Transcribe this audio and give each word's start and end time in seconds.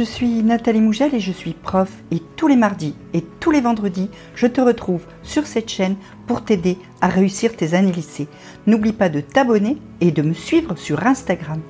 je 0.00 0.04
suis 0.06 0.42
Nathalie 0.42 0.80
Mougel 0.80 1.14
et 1.14 1.20
je 1.20 1.30
suis 1.30 1.52
prof 1.52 1.92
et 2.10 2.22
tous 2.36 2.48
les 2.48 2.56
mardis 2.56 2.94
et 3.12 3.22
tous 3.38 3.50
les 3.50 3.60
vendredis, 3.60 4.08
je 4.34 4.46
te 4.46 4.62
retrouve 4.62 5.02
sur 5.22 5.46
cette 5.46 5.68
chaîne 5.68 5.96
pour 6.26 6.42
t'aider 6.42 6.78
à 7.02 7.08
réussir 7.08 7.54
tes 7.54 7.74
années 7.74 7.92
lycée. 7.92 8.26
N'oublie 8.66 8.94
pas 8.94 9.10
de 9.10 9.20
t'abonner 9.20 9.76
et 10.00 10.10
de 10.10 10.22
me 10.22 10.32
suivre 10.32 10.74
sur 10.78 11.06
Instagram. 11.06 11.60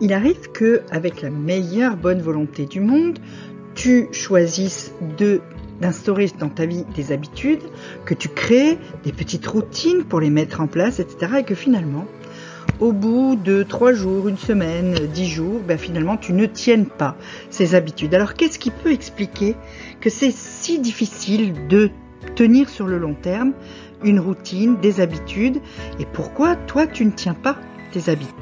Il 0.00 0.12
arrive 0.12 0.50
que, 0.50 0.82
avec 0.90 1.22
la 1.22 1.30
meilleure 1.30 1.96
bonne 1.96 2.20
volonté 2.20 2.66
du 2.66 2.80
monde, 2.80 3.20
tu 3.76 4.08
choisisses 4.10 4.92
de 5.16 5.40
d'instaurer 5.80 6.28
dans 6.38 6.48
ta 6.48 6.66
vie 6.66 6.84
des 6.94 7.12
habitudes, 7.12 7.62
que 8.04 8.14
tu 8.14 8.28
crées 8.28 8.78
des 9.04 9.12
petites 9.12 9.46
routines 9.46 10.04
pour 10.04 10.20
les 10.20 10.28
mettre 10.28 10.60
en 10.60 10.66
place, 10.66 10.98
etc. 10.98 11.36
Et 11.38 11.44
que 11.44 11.54
finalement, 11.54 12.06
au 12.80 12.92
bout 12.92 13.36
de 13.36 13.62
trois 13.62 13.92
jours, 13.92 14.26
une 14.28 14.38
semaine, 14.38 14.94
dix 15.12 15.28
jours, 15.28 15.60
ben 15.60 15.78
finalement 15.78 16.16
tu 16.16 16.32
ne 16.32 16.46
tiennes 16.46 16.86
pas 16.86 17.16
ces 17.50 17.74
habitudes. 17.74 18.14
Alors 18.14 18.34
qu'est-ce 18.34 18.58
qui 18.58 18.70
peut 18.70 18.90
expliquer 18.90 19.54
que 20.00 20.08
c'est 20.08 20.32
si 20.32 20.78
difficile 20.78 21.68
de 21.68 21.90
tenir 22.34 22.68
sur 22.68 22.86
le 22.86 22.98
long 22.98 23.14
terme 23.14 23.52
une 24.02 24.18
routine, 24.18 24.78
des 24.80 25.00
habitudes, 25.00 25.60
et 25.98 26.06
pourquoi 26.06 26.56
toi 26.56 26.86
tu 26.86 27.04
ne 27.04 27.10
tiens 27.10 27.34
pas 27.34 27.56
tes 27.92 28.10
habitudes? 28.10 28.34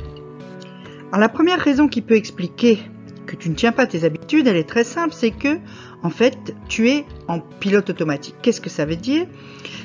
Alors 1.09 1.21
la 1.21 1.29
première 1.29 1.59
raison 1.59 1.89
qui 1.89 2.01
peut 2.01 2.17
expliquer 2.17 2.79
que 3.27 3.35
tu 3.35 3.51
ne 3.51 3.55
tiens 3.55 3.73
pas 3.73 3.87
tes 3.87 4.05
habitudes, 4.05 4.47
elle 4.47 4.57
est 4.57 4.69
très 4.69 4.85
simple, 4.85 5.15
c'est 5.15 5.33
que 5.33 5.59
en 6.05 6.11
fait 6.11 6.55
tu 6.69 6.89
es 6.89 7.05
en 7.27 7.41
pilote 7.41 7.91
automatique. 7.91 8.37
Qu'est-ce 8.41 8.61
que 8.61 8.71
ça 8.71 8.85
veut 8.85 8.97
dire? 8.97 9.27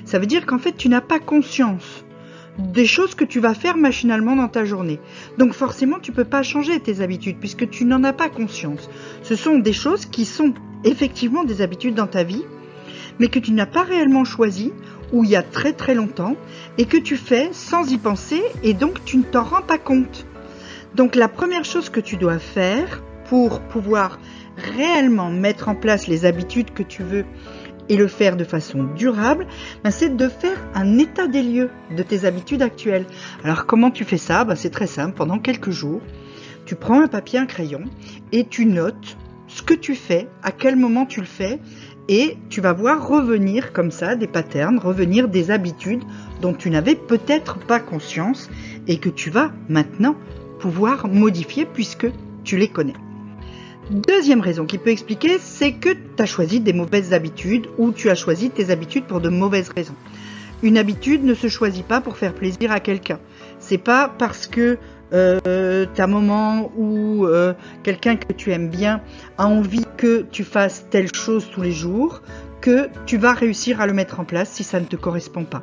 Ça 0.06 0.20
veut 0.20 0.28
dire 0.28 0.46
qu'en 0.46 0.60
fait 0.60 0.78
tu 0.78 0.90
n'as 0.90 1.02
pas 1.02 1.20
conscience 1.20 2.06
des 2.58 2.86
choses 2.86 3.16
que 3.16 3.26
tu 3.26 3.40
vas 3.40 3.54
faire 3.54 3.78
machinalement 3.78 4.36
dans 4.36 4.48
ta 4.48 4.66
journée. 4.66 5.00
Donc 5.38 5.54
forcément, 5.54 6.00
tu 6.00 6.12
peux 6.12 6.26
pas 6.26 6.44
changer 6.44 6.80
tes 6.80 7.02
habitudes 7.02 7.38
puisque 7.40 7.70
tu 7.70 7.86
n'en 7.86 8.04
as 8.04 8.14
pas 8.14 8.30
conscience. 8.30 8.90
Ce 9.24 9.36
sont 9.36 9.58
des 9.58 9.74
choses 9.74 10.06
qui 10.06 10.26
sont 10.26 10.54
effectivement 10.84 11.44
des 11.44 11.62
habitudes 11.62 11.96
dans 11.96 12.08
ta 12.08 12.24
vie, 12.24 12.44
mais 13.20 13.28
que 13.28 13.40
tu 13.40 13.52
n'as 13.52 13.66
pas 13.66 13.84
réellement 13.84 14.26
choisi 14.26 14.72
ou 15.12 15.24
il 15.24 15.30
y 15.30 15.36
a 15.36 15.44
très 15.44 15.74
très 15.74 15.96
longtemps 15.96 16.36
et 16.78 16.86
que 16.86 16.98
tu 16.98 17.18
fais 17.18 17.50
sans 17.52 17.92
y 17.92 17.98
penser 17.98 18.42
et 18.64 18.74
donc 18.74 19.04
tu 19.06 19.18
ne 19.18 19.24
t'en 19.24 19.44
rends 19.44 19.62
pas 19.62 19.78
compte. 19.78 20.26
Donc 20.96 21.16
la 21.16 21.28
première 21.28 21.66
chose 21.66 21.90
que 21.90 22.00
tu 22.00 22.18
dois 22.18 22.40
faire 22.40 23.02
pour 23.26 23.62
pouvoir 23.62 24.20
réellement 24.58 25.32
mettre 25.32 25.70
en 25.70 25.76
place 25.76 26.08
les 26.08 26.26
habitudes 26.26 26.72
que 26.74 26.84
tu 26.84 27.04
veux 27.04 27.26
et 27.90 27.98
le 27.98 28.08
faire 28.08 28.36
de 28.38 28.44
façon 28.44 28.84
durable, 28.96 29.48
ben, 29.84 29.92
c'est 29.92 30.16
de 30.16 30.28
faire 30.28 30.58
un 30.74 30.98
état 30.98 31.28
des 31.28 31.44
lieux 31.44 31.70
de 31.96 32.04
tes 32.04 32.26
habitudes 32.26 32.62
actuelles. 32.62 33.06
Alors 33.44 33.66
comment 33.66 33.92
tu 33.92 34.04
fais 34.04 34.18
ça? 34.18 34.44
Ben, 34.46 34.56
C'est 34.56 34.70
très 34.70 34.88
simple, 34.88 35.16
pendant 35.16 35.40
quelques 35.40 35.72
jours, 35.72 36.02
tu 36.66 36.76
prends 36.76 37.02
un 37.02 37.08
papier, 37.08 37.40
un 37.40 37.46
crayon 37.46 37.84
et 38.32 38.46
tu 38.46 38.66
notes 38.66 39.18
ce 39.48 39.62
que 39.62 39.74
tu 39.74 39.96
fais, 39.96 40.28
à 40.42 40.52
quel 40.52 40.76
moment 40.76 41.06
tu 41.06 41.20
le 41.20 41.28
fais, 41.28 41.60
et 42.10 42.38
tu 42.50 42.60
vas 42.60 42.74
voir 42.74 43.08
revenir 43.08 43.72
comme 43.72 43.92
ça 43.92 44.16
des 44.16 44.28
patterns, 44.28 44.78
revenir 44.78 45.28
des 45.28 45.52
habitudes 45.52 46.04
dont 46.42 46.54
tu 46.54 46.70
n'avais 46.70 46.96
peut-être 46.96 47.60
pas 47.60 47.80
conscience 47.80 48.50
et 48.88 48.98
que 48.98 49.10
tu 49.10 49.30
vas 49.30 49.52
maintenant 49.70 50.16
pouvoir 50.60 51.08
modifier 51.08 51.66
puisque 51.66 52.08
tu 52.44 52.58
les 52.58 52.68
connais. 52.68 52.94
Deuxième 53.90 54.40
raison 54.40 54.66
qui 54.66 54.78
peut 54.78 54.92
expliquer, 54.92 55.38
c'est 55.40 55.74
que 55.74 55.90
tu 55.90 56.24
as 56.24 56.26
choisi 56.26 56.62
des 56.62 56.72
mauvaises 56.72 57.14
habitudes 57.14 57.68
ou 57.78 57.92
tu 57.92 58.10
as 58.10 58.16
choisi 58.16 58.50
tes 58.50 58.70
habitudes 58.70 59.04
pour 59.04 59.20
de 59.20 59.30
mauvaises 59.30 59.70
raisons. 59.70 59.96
Une 60.62 60.78
habitude 60.78 61.26
ne 61.26 61.34
se 61.34 61.50
choisit 61.50 61.86
pas 61.86 62.00
pour 62.00 62.16
faire 62.16 62.34
plaisir 62.34 62.72
à 62.72 62.80
quelqu'un. 62.80 63.20
C'est 63.60 63.78
pas 63.78 64.08
parce 64.08 64.48
que 64.48 64.78
euh, 65.14 65.86
ta 65.94 66.08
maman 66.08 66.72
ou 66.78 67.26
euh, 67.26 67.54
quelqu'un 67.84 68.16
que 68.16 68.32
tu 68.32 68.52
aimes 68.52 68.70
bien 68.70 69.02
a 69.38 69.48
envie 69.48 69.86
que 69.98 70.26
tu 70.32 70.46
fasses 70.46 70.88
telle 70.90 71.14
chose 71.14 71.50
tous 71.54 71.62
les 71.62 71.74
jours 71.74 72.22
que 72.62 72.88
tu 73.06 73.18
vas 73.18 73.34
réussir 73.34 73.82
à 73.82 73.88
le 73.88 73.94
mettre 73.94 74.22
en 74.22 74.24
place 74.24 74.50
si 74.50 74.64
ça 74.64 74.80
ne 74.80 74.86
te 74.86 74.96
correspond 74.96 75.44
pas. 75.44 75.62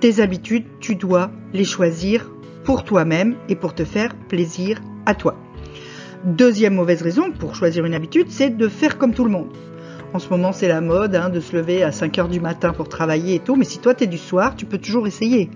Tes 0.00 0.20
habitudes, 0.20 0.66
tu 0.80 0.96
dois 0.96 1.30
les 1.52 1.64
choisir 1.64 2.28
pour 2.64 2.82
toi-même 2.82 3.36
et 3.48 3.54
pour 3.54 3.74
te 3.74 3.84
faire 3.84 4.16
plaisir 4.28 4.80
à 5.06 5.14
toi. 5.14 5.36
Deuxième 6.24 6.74
mauvaise 6.74 7.00
raison 7.00 7.32
pour 7.32 7.54
choisir 7.54 7.86
une 7.86 7.94
habitude, 7.94 8.26
c'est 8.28 8.50
de 8.50 8.68
faire 8.68 8.98
comme 8.98 9.14
tout 9.14 9.24
le 9.24 9.30
monde. 9.30 9.48
En 10.12 10.18
ce 10.18 10.28
moment, 10.28 10.52
c'est 10.52 10.68
la 10.68 10.82
mode 10.82 11.14
hein, 11.14 11.30
de 11.30 11.40
se 11.40 11.56
lever 11.56 11.82
à 11.82 11.92
5 11.92 12.18
heures 12.18 12.28
du 12.28 12.40
matin 12.40 12.74
pour 12.74 12.90
travailler 12.90 13.36
et 13.36 13.38
tout, 13.38 13.56
mais 13.56 13.64
si 13.64 13.78
toi 13.78 13.94
tu 13.94 14.04
es 14.04 14.06
du 14.06 14.18
soir, 14.18 14.54
tu 14.54 14.66
peux 14.66 14.76
toujours 14.76 15.06
essayer 15.06 15.48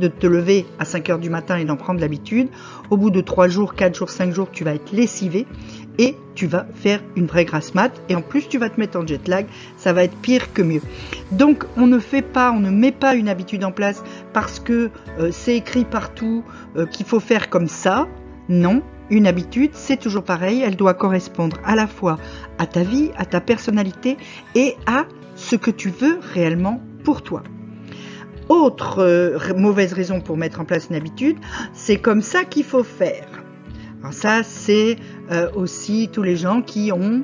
de 0.00 0.08
te 0.08 0.26
lever 0.26 0.64
à 0.78 0.86
5 0.86 1.10
heures 1.10 1.18
du 1.18 1.28
matin 1.28 1.56
et 1.58 1.66
d'en 1.66 1.76
prendre 1.76 2.00
l'habitude. 2.00 2.48
Au 2.88 2.96
bout 2.96 3.10
de 3.10 3.20
3 3.20 3.48
jours, 3.48 3.74
4 3.74 3.94
jours, 3.94 4.08
5 4.08 4.32
jours, 4.32 4.48
tu 4.50 4.64
vas 4.64 4.74
être 4.74 4.90
lessivé 4.92 5.46
et 5.98 6.14
tu 6.34 6.46
vas 6.46 6.66
faire 6.74 7.02
une 7.14 7.26
vraie 7.26 7.44
grasse 7.44 7.74
mat 7.74 7.92
et 8.08 8.14
en 8.14 8.22
plus 8.22 8.48
tu 8.48 8.56
vas 8.56 8.70
te 8.70 8.80
mettre 8.80 8.98
en 8.98 9.06
jet 9.06 9.28
lag, 9.28 9.46
ça 9.76 9.92
va 9.92 10.04
être 10.04 10.16
pire 10.16 10.54
que 10.54 10.62
mieux. 10.62 10.82
Donc 11.32 11.66
on 11.76 11.86
ne 11.86 11.98
fait 11.98 12.22
pas, 12.22 12.52
on 12.52 12.60
ne 12.60 12.70
met 12.70 12.92
pas 12.92 13.14
une 13.14 13.28
habitude 13.28 13.64
en 13.64 13.72
place 13.72 14.02
parce 14.32 14.60
que 14.60 14.90
euh, 15.18 15.28
c'est 15.30 15.56
écrit 15.56 15.84
partout 15.84 16.42
euh, 16.76 16.86
qu'il 16.86 17.04
faut 17.04 17.20
faire 17.20 17.50
comme 17.50 17.68
ça. 17.68 18.06
Non, 18.48 18.82
une 19.10 19.26
habitude, 19.26 19.70
c'est 19.74 19.98
toujours 19.98 20.24
pareil, 20.24 20.62
elle 20.62 20.76
doit 20.76 20.94
correspondre 20.94 21.58
à 21.64 21.76
la 21.76 21.86
fois 21.86 22.18
à 22.58 22.66
ta 22.66 22.82
vie, 22.82 23.10
à 23.16 23.24
ta 23.24 23.40
personnalité 23.40 24.16
et 24.54 24.76
à 24.86 25.04
ce 25.34 25.56
que 25.56 25.70
tu 25.70 25.90
veux 25.90 26.18
réellement 26.20 26.80
pour 27.04 27.22
toi. 27.22 27.42
Autre 28.48 29.00
euh, 29.00 29.38
mauvaise 29.56 29.92
raison 29.92 30.20
pour 30.20 30.36
mettre 30.36 30.60
en 30.60 30.64
place 30.64 30.88
une 30.90 30.96
habitude, 30.96 31.36
c'est 31.72 31.98
comme 31.98 32.22
ça 32.22 32.44
qu'il 32.44 32.64
faut 32.64 32.84
faire. 32.84 33.26
Alors 34.00 34.12
ça, 34.12 34.42
c'est 34.42 34.96
euh, 35.30 35.50
aussi 35.54 36.08
tous 36.12 36.22
les 36.22 36.36
gens 36.36 36.62
qui 36.62 36.92
ont 36.92 37.22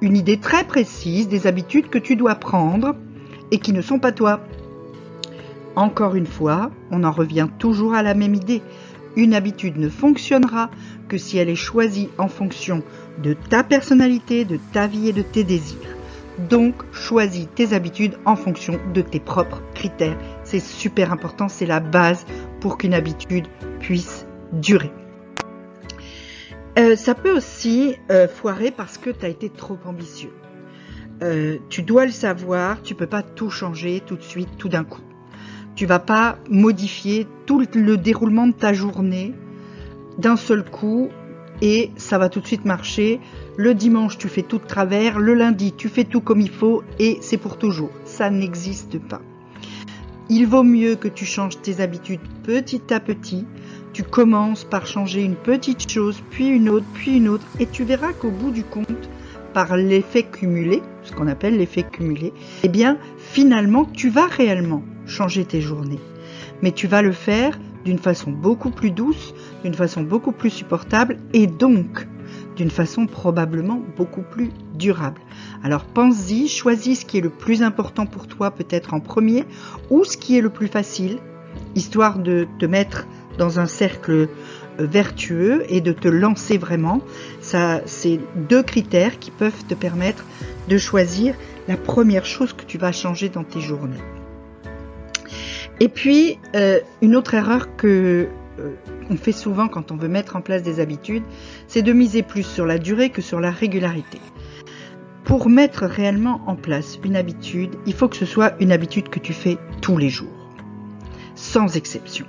une 0.00 0.16
idée 0.16 0.38
très 0.38 0.64
précise 0.64 1.28
des 1.28 1.46
habitudes 1.46 1.90
que 1.90 1.98
tu 1.98 2.16
dois 2.16 2.36
prendre 2.36 2.96
et 3.50 3.58
qui 3.58 3.72
ne 3.72 3.82
sont 3.82 3.98
pas 3.98 4.12
toi. 4.12 4.40
Encore 5.76 6.14
une 6.14 6.26
fois, 6.26 6.70
on 6.90 7.04
en 7.04 7.10
revient 7.10 7.48
toujours 7.58 7.94
à 7.94 8.02
la 8.02 8.14
même 8.14 8.34
idée. 8.34 8.62
Une 9.16 9.34
habitude 9.34 9.76
ne 9.76 9.88
fonctionnera 9.88 10.70
que 11.08 11.18
si 11.18 11.38
elle 11.38 11.48
est 11.48 11.56
choisie 11.56 12.08
en 12.18 12.28
fonction 12.28 12.82
de 13.22 13.34
ta 13.34 13.64
personnalité, 13.64 14.44
de 14.44 14.58
ta 14.72 14.86
vie 14.86 15.08
et 15.08 15.12
de 15.12 15.22
tes 15.22 15.44
désirs. 15.44 15.96
Donc, 16.48 16.74
choisis 16.92 17.48
tes 17.54 17.74
habitudes 17.74 18.16
en 18.24 18.36
fonction 18.36 18.80
de 18.94 19.02
tes 19.02 19.20
propres 19.20 19.62
critères. 19.74 20.16
C'est 20.44 20.60
super 20.60 21.12
important, 21.12 21.48
c'est 21.48 21.66
la 21.66 21.80
base 21.80 22.24
pour 22.60 22.78
qu'une 22.78 22.94
habitude 22.94 23.46
puisse 23.80 24.26
durer. 24.52 24.92
Euh, 26.78 26.96
ça 26.96 27.14
peut 27.14 27.36
aussi 27.36 27.96
euh, 28.10 28.28
foirer 28.28 28.70
parce 28.70 28.96
que 28.96 29.10
tu 29.10 29.26
as 29.26 29.28
été 29.28 29.50
trop 29.50 29.78
ambitieux. 29.84 30.32
Euh, 31.22 31.58
tu 31.68 31.82
dois 31.82 32.06
le 32.06 32.12
savoir, 32.12 32.80
tu 32.80 32.94
peux 32.94 33.06
pas 33.06 33.22
tout 33.22 33.50
changer 33.50 34.00
tout 34.06 34.16
de 34.16 34.22
suite, 34.22 34.48
tout 34.56 34.68
d'un 34.68 34.84
coup. 34.84 35.02
Tu 35.74 35.86
vas 35.86 35.98
pas 35.98 36.38
modifier 36.48 37.26
tout 37.46 37.60
le 37.74 37.96
déroulement 37.96 38.46
de 38.46 38.52
ta 38.52 38.72
journée 38.72 39.34
d'un 40.18 40.36
seul 40.36 40.64
coup 40.64 41.08
et 41.62 41.90
ça 41.96 42.18
va 42.18 42.28
tout 42.28 42.40
de 42.40 42.46
suite 42.46 42.64
marcher. 42.64 43.20
Le 43.56 43.74
dimanche, 43.74 44.18
tu 44.18 44.28
fais 44.28 44.42
tout 44.42 44.58
de 44.58 44.66
travers. 44.66 45.18
Le 45.18 45.34
lundi, 45.34 45.72
tu 45.72 45.88
fais 45.88 46.04
tout 46.04 46.20
comme 46.20 46.40
il 46.40 46.50
faut 46.50 46.82
et 46.98 47.18
c'est 47.20 47.36
pour 47.36 47.58
toujours. 47.58 47.90
Ça 48.04 48.30
n'existe 48.30 48.98
pas. 48.98 49.20
Il 50.28 50.46
vaut 50.46 50.62
mieux 50.62 50.94
que 50.94 51.08
tu 51.08 51.24
changes 51.24 51.60
tes 51.60 51.80
habitudes 51.80 52.20
petit 52.44 52.94
à 52.94 53.00
petit. 53.00 53.46
Tu 53.92 54.04
commences 54.04 54.62
par 54.62 54.86
changer 54.86 55.22
une 55.22 55.34
petite 55.34 55.90
chose, 55.90 56.22
puis 56.30 56.46
une 56.46 56.68
autre, 56.68 56.86
puis 56.94 57.16
une 57.16 57.28
autre, 57.28 57.44
et 57.58 57.66
tu 57.66 57.82
verras 57.82 58.12
qu'au 58.12 58.30
bout 58.30 58.52
du 58.52 58.62
compte, 58.62 59.10
par 59.52 59.76
l'effet 59.76 60.22
cumulé, 60.22 60.82
ce 61.02 61.10
qu'on 61.10 61.26
appelle 61.26 61.58
l'effet 61.58 61.82
cumulé, 61.82 62.32
eh 62.62 62.68
bien, 62.68 62.98
finalement, 63.18 63.84
tu 63.84 64.08
vas 64.08 64.28
réellement 64.28 64.84
changer 65.10 65.44
tes 65.44 65.60
journées. 65.60 66.00
Mais 66.62 66.72
tu 66.72 66.86
vas 66.86 67.02
le 67.02 67.12
faire 67.12 67.58
d'une 67.84 67.98
façon 67.98 68.30
beaucoup 68.30 68.70
plus 68.70 68.90
douce, 68.90 69.34
d'une 69.64 69.74
façon 69.74 70.02
beaucoup 70.02 70.32
plus 70.32 70.50
supportable 70.50 71.16
et 71.32 71.46
donc 71.46 72.06
d'une 72.56 72.70
façon 72.70 73.06
probablement 73.06 73.80
beaucoup 73.96 74.22
plus 74.22 74.50
durable. 74.74 75.20
Alors 75.62 75.84
pense-y, 75.84 76.48
choisis 76.48 77.00
ce 77.00 77.04
qui 77.06 77.18
est 77.18 77.22
le 77.22 77.30
plus 77.30 77.62
important 77.62 78.06
pour 78.06 78.26
toi 78.26 78.50
peut-être 78.50 78.94
en 78.94 79.00
premier 79.00 79.44
ou 79.88 80.04
ce 80.04 80.16
qui 80.16 80.36
est 80.36 80.40
le 80.40 80.50
plus 80.50 80.68
facile, 80.68 81.18
histoire 81.74 82.18
de 82.18 82.46
te 82.58 82.66
mettre 82.66 83.06
dans 83.38 83.58
un 83.60 83.66
cercle 83.66 84.12
euh, 84.12 84.28
vertueux 84.78 85.64
et 85.68 85.80
de 85.80 85.92
te 85.92 86.08
lancer 86.08 86.58
vraiment. 86.58 87.00
Ça, 87.40 87.80
c'est 87.86 88.20
deux 88.48 88.62
critères 88.62 89.18
qui 89.18 89.30
peuvent 89.30 89.64
te 89.66 89.74
permettre 89.74 90.24
de 90.68 90.78
choisir 90.78 91.34
la 91.68 91.76
première 91.76 92.26
chose 92.26 92.52
que 92.52 92.64
tu 92.64 92.78
vas 92.78 92.92
changer 92.92 93.28
dans 93.28 93.44
tes 93.44 93.60
journées. 93.60 94.19
Et 95.80 95.88
puis, 95.88 96.38
euh, 96.54 96.78
une 97.00 97.16
autre 97.16 97.34
erreur 97.34 97.74
que 97.76 98.28
euh, 98.58 98.74
on 99.08 99.16
fait 99.16 99.32
souvent 99.32 99.66
quand 99.66 99.90
on 99.90 99.96
veut 99.96 100.08
mettre 100.08 100.36
en 100.36 100.42
place 100.42 100.62
des 100.62 100.78
habitudes, 100.78 101.22
c'est 101.68 101.80
de 101.82 101.92
miser 101.92 102.22
plus 102.22 102.42
sur 102.42 102.66
la 102.66 102.78
durée 102.78 103.08
que 103.08 103.22
sur 103.22 103.40
la 103.40 103.50
régularité. 103.50 104.20
Pour 105.24 105.48
mettre 105.48 105.84
réellement 105.84 106.42
en 106.46 106.56
place 106.56 106.98
une 107.02 107.16
habitude, 107.16 107.76
il 107.86 107.94
faut 107.94 108.08
que 108.08 108.16
ce 108.16 108.26
soit 108.26 108.54
une 108.60 108.72
habitude 108.72 109.08
que 109.08 109.18
tu 109.18 109.32
fais 109.32 109.56
tous 109.80 109.96
les 109.96 110.10
jours, 110.10 110.28
sans 111.34 111.76
exception. 111.76 112.26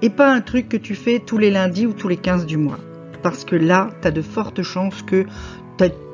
Et 0.00 0.10
pas 0.10 0.32
un 0.32 0.40
truc 0.40 0.68
que 0.68 0.76
tu 0.76 0.94
fais 0.94 1.18
tous 1.18 1.38
les 1.38 1.50
lundis 1.50 1.86
ou 1.86 1.92
tous 1.92 2.08
les 2.08 2.16
15 2.16 2.46
du 2.46 2.56
mois. 2.56 2.78
parce 3.22 3.44
que 3.44 3.54
là, 3.54 3.90
tu 4.02 4.08
as 4.08 4.10
de 4.10 4.20
fortes 4.22 4.62
chances 4.62 5.02
que 5.02 5.26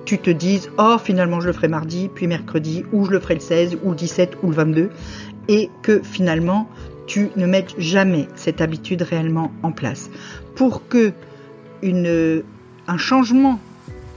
tu 0.08 0.16
te 0.16 0.30
dises 0.30 0.70
oh 0.78 0.96
finalement 1.02 1.38
je 1.40 1.48
le 1.48 1.52
ferai 1.52 1.68
mardi, 1.68 2.08
puis 2.14 2.26
mercredi, 2.26 2.82
ou 2.92 3.04
je 3.04 3.10
le 3.10 3.20
ferai 3.20 3.34
le 3.34 3.40
16, 3.40 3.78
ou 3.82 3.90
le 3.90 3.96
17, 3.96 4.38
ou 4.42 4.48
le 4.48 4.56
22, 4.56 4.90
et 5.48 5.70
que 5.82 6.00
finalement 6.02 6.68
tu 7.06 7.30
ne 7.36 7.46
mettes 7.46 7.74
jamais 7.78 8.28
cette 8.36 8.60
habitude 8.60 9.02
réellement 9.02 9.50
en 9.62 9.72
place. 9.72 10.10
Pour 10.54 10.86
que 10.88 11.12
un 11.82 12.98
changement 12.98 13.58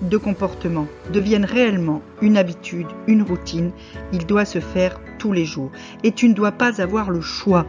de 0.02 0.18
comportement 0.18 0.88
devienne 1.14 1.46
réellement 1.46 2.02
une 2.22 2.38
habitude, 2.38 2.88
une 3.08 3.22
routine, 3.22 3.72
il 4.14 4.26
doit 4.26 4.46
se 4.46 4.60
faire 4.60 5.00
tous 5.20 5.32
les 5.32 5.46
jours. 5.46 5.72
Et 6.04 6.12
tu 6.12 6.28
ne 6.28 6.34
dois 6.34 6.52
pas 6.52 6.82
avoir 6.82 7.12
le 7.12 7.22
choix 7.22 7.66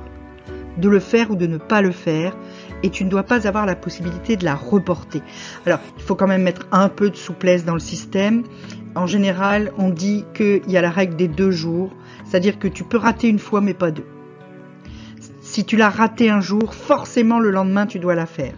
de 0.78 0.88
le 0.88 0.98
faire 0.98 1.30
ou 1.30 1.36
de 1.36 1.46
ne 1.46 1.58
pas 1.58 1.82
le 1.82 1.92
faire 1.92 2.34
et 2.82 2.90
tu 2.90 3.04
ne 3.04 3.10
dois 3.10 3.22
pas 3.22 3.46
avoir 3.46 3.66
la 3.66 3.76
possibilité 3.76 4.36
de 4.36 4.44
la 4.44 4.54
reporter. 4.54 5.22
Alors, 5.66 5.78
il 5.98 6.02
faut 6.02 6.14
quand 6.14 6.26
même 6.26 6.42
mettre 6.42 6.66
un 6.72 6.88
peu 6.88 7.10
de 7.10 7.16
souplesse 7.16 7.64
dans 7.64 7.74
le 7.74 7.80
système. 7.80 8.44
En 8.94 9.06
général, 9.06 9.72
on 9.78 9.88
dit 9.88 10.24
qu'il 10.34 10.70
y 10.70 10.76
a 10.76 10.82
la 10.82 10.90
règle 10.90 11.16
des 11.16 11.28
deux 11.28 11.50
jours, 11.50 11.90
c'est-à-dire 12.24 12.58
que 12.58 12.68
tu 12.68 12.84
peux 12.84 12.98
rater 12.98 13.28
une 13.28 13.38
fois 13.38 13.60
mais 13.60 13.74
pas 13.74 13.90
deux. 13.90 14.06
Si 15.40 15.64
tu 15.64 15.76
l'as 15.76 15.90
raté 15.90 16.30
un 16.30 16.40
jour, 16.40 16.74
forcément 16.74 17.38
le 17.38 17.50
lendemain 17.50 17.86
tu 17.86 17.98
dois 17.98 18.14
la 18.14 18.26
faire. 18.26 18.54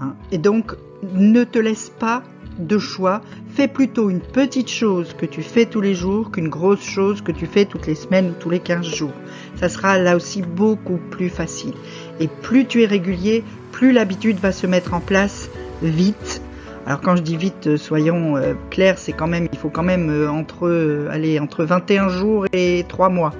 Hein. 0.00 0.14
et 0.30 0.38
donc, 0.38 0.76
ne 1.14 1.42
te 1.42 1.58
laisse 1.58 1.90
pas 1.90 2.22
de 2.58 2.78
choix. 2.78 3.20
Fais 3.54 3.68
plutôt 3.68 4.10
une 4.10 4.20
petite 4.20 4.68
chose 4.68 5.14
que 5.14 5.26
tu 5.26 5.42
fais 5.42 5.66
tous 5.66 5.80
les 5.80 5.94
jours 5.94 6.30
qu'une 6.30 6.48
grosse 6.48 6.82
chose 6.82 7.22
que 7.22 7.32
tu 7.32 7.46
fais 7.46 7.64
toutes 7.64 7.86
les 7.86 7.94
semaines 7.94 8.30
ou 8.30 8.34
tous 8.38 8.50
les 8.50 8.60
15 8.60 8.86
jours. 8.86 9.12
Ça 9.56 9.68
sera 9.68 9.98
là 9.98 10.16
aussi 10.16 10.42
beaucoup 10.42 10.98
plus 11.10 11.28
facile. 11.28 11.74
Et 12.20 12.28
plus 12.28 12.66
tu 12.66 12.82
es 12.82 12.86
régulier, 12.86 13.44
plus 13.72 13.92
l'habitude 13.92 14.38
va 14.38 14.52
se 14.52 14.66
mettre 14.66 14.94
en 14.94 15.00
place 15.00 15.50
vite. 15.82 16.42
Alors 16.88 17.02
quand 17.02 17.16
je 17.16 17.22
dis 17.22 17.36
vite, 17.36 17.66
euh, 17.66 17.76
soyons 17.76 18.38
euh, 18.38 18.54
clairs, 18.70 18.96
c'est 18.96 19.12
quand 19.12 19.26
même, 19.26 19.46
il 19.52 19.58
faut 19.58 19.68
quand 19.68 19.82
même 19.82 20.08
euh, 20.08 20.30
entre, 20.30 21.06
allez, 21.10 21.38
entre 21.38 21.62
21 21.62 22.08
jours 22.08 22.46
et 22.54 22.86
3 22.88 23.10
mois, 23.10 23.34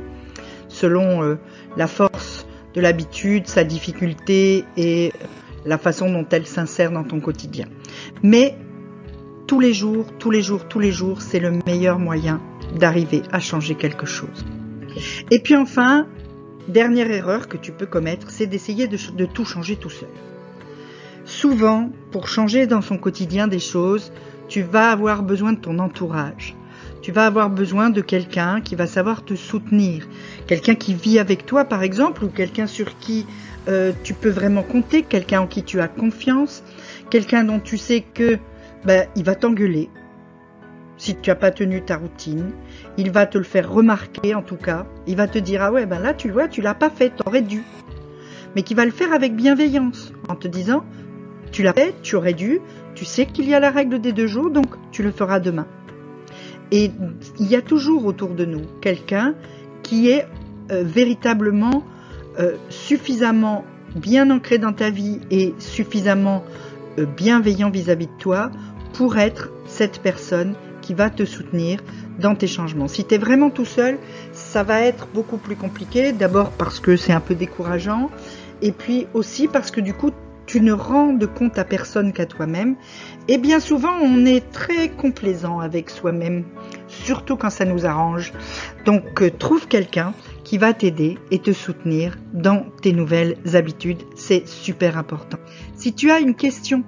selon 0.69 1.39
la 1.79 1.87
force 1.87 2.47
de 2.75 2.83
l'habitude, 2.83 3.47
sa 3.47 3.65
difficulté 3.65 4.67
et 4.77 5.15
la 5.65 5.79
façon 5.79 6.13
dont 6.13 6.27
elle 6.31 6.47
s'insère 6.47 6.91
dans 6.91 7.05
ton 7.05 7.21
quotidien. 7.21 7.65
Mais 8.23 8.55
tous 9.47 9.61
les 9.61 9.73
jours, 9.73 10.05
tous 10.19 10.31
les 10.31 10.43
jours, 10.43 10.69
tous 10.69 10.79
les 10.79 10.93
jours, 10.93 11.23
c'est 11.23 11.41
le 11.41 11.53
meilleur 11.67 11.99
moyen 11.99 12.43
d'arriver 12.77 13.23
à 13.33 13.41
changer 13.41 13.77
quelque 13.77 14.05
chose. 14.05 14.45
Et 15.31 15.39
puis 15.39 15.57
enfin, 15.57 16.07
dernière 16.69 17.11
erreur 17.11 17.49
que 17.49 17.57
tu 17.57 17.73
peux 17.73 17.87
commettre, 17.87 18.31
c'est 18.31 18.47
d'essayer 18.47 18.89
de, 18.89 19.25
tout 19.25 19.47
changer 19.47 19.77
tout 19.77 19.89
seul. 19.89 20.11
Souvent, 21.29 21.91
pour 22.11 22.27
changer 22.27 22.67
dans 22.67 22.81
son 22.81 22.97
quotidien 22.97 23.49
des 23.49 23.59
choses, 23.59 24.13
tu 24.49 24.63
vas 24.63 24.91
avoir 24.91 25.23
besoin 25.23 25.53
de 25.53 25.59
ton 25.59 25.79
entourage. 25.79 26.57
Tu 27.03 27.13
vas 27.13 27.27
avoir 27.27 27.51
besoin 27.51 27.91
de 27.91 28.01
quelqu'un 28.01 28.63
qui 28.63 28.77
va 28.77 28.87
savoir 28.87 29.23
te 29.23 29.35
soutenir. 29.35 30.09
Quelqu'un 30.47 30.75
qui 30.75 30.95
vit 30.95 31.19
avec 31.19 31.45
toi, 31.45 31.67
par 31.67 31.83
exemple, 31.83 32.25
ou 32.25 32.29
quelqu'un 32.29 32.67
sur 32.67 32.97
qui 32.99 33.27
euh, 33.69 33.93
tu 34.05 34.15
peux 34.15 34.31
vraiment 34.31 34.63
compter, 34.63 35.03
quelqu'un 35.03 35.43
en 35.43 35.47
qui 35.47 35.63
tu 35.63 35.83
as 35.83 35.89
confiance, 35.89 36.63
quelqu'un 37.11 37.45
dont 37.45 37.61
tu 37.61 37.77
sais 37.77 38.01
que 38.01 38.39
ben, 38.87 39.07
il 39.15 39.23
va 39.23 39.35
t'engueuler 39.35 39.91
si 40.97 41.15
tu 41.15 41.29
n'as 41.29 41.37
pas 41.37 41.51
tenu 41.51 41.83
ta 41.83 41.99
routine. 41.99 42.53
Il 42.97 43.11
va 43.11 43.27
te 43.27 43.37
le 43.37 43.45
faire 43.45 43.71
remarquer 43.71 44.35
en 44.35 44.43
tout 44.43 44.57
cas. 44.57 44.87
Il 45.07 45.17
va 45.17 45.29
te 45.29 45.39
dire 45.39 45.63
ah 45.63 45.73
ouais 45.73 45.85
ben 45.85 45.99
là 45.99 46.15
tu 46.15 46.31
vois 46.31 46.49
tu 46.49 46.63
l'as 46.63 46.75
pas 46.75 46.89
fait, 46.89 47.11
t'aurais 47.11 47.43
dû. 47.43 47.65
Mais 48.57 48.63
qui 48.63 48.73
va 48.73 48.87
le 48.87 48.93
faire 48.93 49.13
avec 49.13 49.37
bienveillance 49.37 50.15
en 50.31 50.35
te 50.35 50.49
disant 50.49 50.85
tu 51.51 51.63
l'as 51.63 51.73
fait, 51.73 51.95
tu 52.03 52.17
aurais 52.17 52.35
dû, 52.35 52.61
tu 52.95 53.05
sais 53.05 53.27
qu'il 53.27 53.49
y 53.49 53.55
a 53.55 53.61
la 53.61 53.71
règle 53.71 54.01
des 54.01 54.13
deux 54.13 54.27
jours 54.27 54.51
donc 54.51 54.67
tu 54.91 55.03
le 55.03 55.11
feras 55.11 55.41
demain. 55.41 55.67
Et 56.71 56.91
il 57.39 57.47
y 57.47 57.57
a 57.57 57.63
toujours 57.63 58.05
autour 58.05 58.31
de 58.31 58.45
nous 58.45 58.63
quelqu'un 58.81 59.35
qui 59.83 60.11
est 60.11 60.27
euh, 60.71 60.83
véritablement 60.85 61.85
euh, 62.39 62.57
suffisamment 62.69 63.65
bien 63.97 64.31
ancré 64.31 64.59
dans 64.59 64.73
ta 64.73 64.91
vie 64.91 65.21
et 65.31 65.55
suffisamment 65.59 66.45
euh, 66.99 67.07
bienveillant 67.07 67.71
vis-à-vis 67.71 68.07
de 68.07 68.19
toi 68.19 68.51
pour 68.93 69.17
être 69.17 69.51
cette 69.67 70.01
personne 70.01 70.55
qui 70.83 70.95
va 70.95 71.11
te 71.11 71.25
soutenir 71.25 71.81
dans 72.19 72.35
tes 72.35 72.47
changements. 72.47 72.89
Si 72.89 73.05
tu 73.05 73.15
es 73.15 73.19
vraiment 73.19 73.51
tout 73.51 73.65
seul, 73.65 73.99
ça 74.33 74.63
va 74.63 74.81
être 74.81 75.09
beaucoup 75.15 75.37
plus 75.37 75.57
compliqué. 75.57 76.13
D'abord 76.13 76.51
parce 76.51 76.81
que 76.81 76.97
c'est 76.97 77.13
un 77.13 77.21
peu 77.21 77.35
décourageant 77.35 78.11
et 78.63 78.73
puis 78.73 79.07
aussi 79.15 79.49
parce 79.49 79.71
que 79.71 79.81
du 79.81 79.95
coup, 79.95 80.11
tu 80.49 80.63
ne 80.63 80.73
rends 80.73 81.13
de 81.13 81.27
compte 81.27 81.59
à 81.59 81.65
personne 81.65 82.13
qu'à 82.13 82.27
toi-même. 82.27 82.75
Et 83.29 83.37
bien 83.37 83.61
souvent, 83.61 83.93
on 84.03 84.25
est 84.25 84.51
très 84.51 84.89
complaisant 84.89 85.61
avec 85.61 85.91
soi-même, 85.91 86.45
surtout 86.89 87.37
quand 87.37 87.51
ça 87.51 87.67
nous 87.67 87.85
arrange. 87.85 88.33
Donc, 88.87 89.21
euh, 89.21 89.31
trouve 89.31 89.69
quelqu'un 89.69 90.15
qui 90.45 90.57
va 90.57 90.73
t'aider 90.73 91.19
et 91.31 91.39
te 91.39 91.53
soutenir 91.53 92.17
dans 92.33 92.65
tes 92.81 92.93
nouvelles 92.93 93.37
habitudes. 93.53 94.03
C'est 94.17 94.49
super 94.49 94.97
important. 94.97 95.39
Si 95.77 95.93
tu 95.93 96.11
as 96.11 96.19
une 96.19 96.35
question 96.35 96.83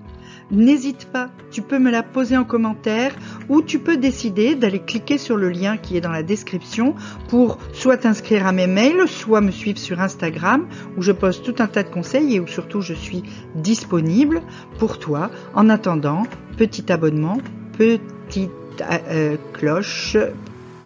n'hésite 0.51 1.07
pas, 1.07 1.31
tu 1.51 1.63
peux 1.63 1.79
me 1.79 1.91
la 1.91 2.03
poser 2.03 2.37
en 2.37 2.45
commentaire 2.45 3.15
ou 3.49 3.63
tu 3.63 3.79
peux 3.79 3.97
décider 3.97 4.55
d'aller 4.55 4.81
cliquer 4.81 5.19
sur 5.19 5.37
le 5.37 5.51
lien 5.51 5.77
qui 5.77 5.97
est 5.97 6.01
dans 6.01 6.11
la 6.11 6.23
description 6.23 6.95
pour 7.29 7.59
soit 7.73 7.99
t'inscrire 7.99 8.47
à 8.47 8.53
mes 8.53 8.67
mails, 8.67 9.09
soit 9.09 9.41
me 9.41 9.51
suivre 9.51 9.79
sur 9.79 10.01
Instagram 10.01 10.67
où 10.97 11.03
je 11.03 11.13
poste 11.13 11.45
tout 11.45 11.63
un 11.63 11.67
tas 11.67 11.83
de 11.83 11.89
conseils 11.89 12.37
et 12.37 12.41
où 12.41 12.47
surtout 12.47 12.81
je 12.81 12.95
suis 12.95 13.23
disponible 13.55 14.43
pour 14.79 14.99
toi. 14.99 15.31
En 15.55 15.69
attendant, 15.69 16.23
petit 16.57 16.93
abonnement, 16.93 17.39
petite 17.77 18.51
euh, 18.83 19.37
cloche 19.53 20.17